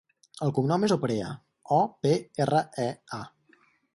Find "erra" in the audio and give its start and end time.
2.47-2.65